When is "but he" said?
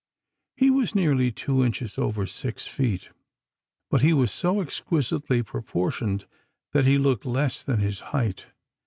3.91-4.13